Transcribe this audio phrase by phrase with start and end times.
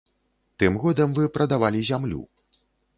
[0.63, 2.21] Тым годам вы прадавалі зямлю.